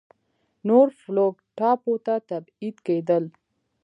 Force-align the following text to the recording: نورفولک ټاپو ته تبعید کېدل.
نورفولک 0.67 1.35
ټاپو 1.57 1.93
ته 2.05 2.13
تبعید 2.29 2.75
کېدل. 2.87 3.23